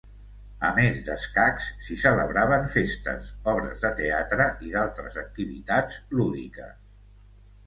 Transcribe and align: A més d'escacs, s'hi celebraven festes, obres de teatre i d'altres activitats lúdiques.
A 0.67 0.69
més 0.77 0.95
d'escacs, 1.09 1.67
s'hi 1.87 1.97
celebraven 2.03 2.65
festes, 2.77 3.27
obres 3.53 3.85
de 3.85 3.93
teatre 4.01 4.49
i 4.71 4.75
d'altres 4.77 5.21
activitats 5.27 6.01
lúdiques. 6.19 6.75